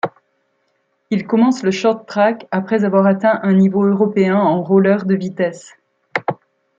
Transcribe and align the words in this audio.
Il 1.11 1.27
commence 1.27 1.61
le 1.61 1.69
short-track 1.69 2.47
après 2.49 2.85
avoir 2.85 3.05
atteint 3.05 3.39
un 3.43 3.53
niveau 3.53 3.85
européen 3.85 4.35
en 4.35 4.63
roller 4.63 5.05
de 5.05 5.13
vitesse. 5.13 5.75